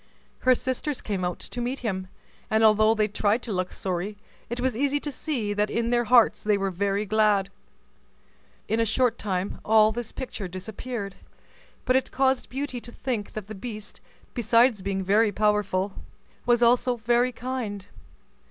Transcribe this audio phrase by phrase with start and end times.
[0.39, 2.07] Her sisters came out to meet him,
[2.49, 4.17] and although they tried to look sorry,
[4.49, 7.51] it was easy to see that in their hearts they were very glad.
[8.67, 11.13] In a short time all this picture disappeared,
[11.85, 14.01] but it caused Beauty to think that the beast,
[14.33, 15.93] besides being very powerful,
[16.47, 17.85] was also very kind.